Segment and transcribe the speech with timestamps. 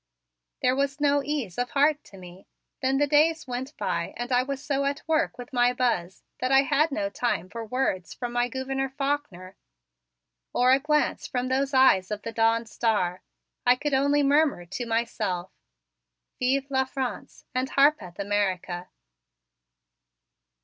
[0.63, 2.47] There was no ease of heart to me,
[2.79, 6.51] when the days went by and I was so at work with my Buzz that
[6.51, 9.57] I had no time for words from my Gouverneur Faulkner
[10.53, 13.21] or glance from those eyes of the dawn star.
[13.63, 15.51] I could only murmur to myself:
[16.39, 18.87] "Vive la France and Harpeth America!"